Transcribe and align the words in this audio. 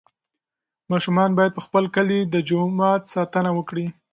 ماشومان 0.91 1.29
باید 1.37 1.51
د 1.55 1.59
خپل 1.65 1.83
کلي 1.95 2.19
د 2.23 2.35
جومات 2.49 3.01
ساتنه 3.13 3.51
وکړي. 3.57 3.87